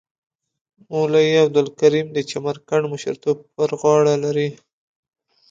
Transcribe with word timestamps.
مولوی 0.89 1.29
عبدالکریم 1.43 2.07
د 2.13 2.17
چمرکنډ 2.29 2.83
مشرتوب 2.93 3.37
پر 3.55 3.69
غاړه 3.81 4.15
لري. 4.23 4.49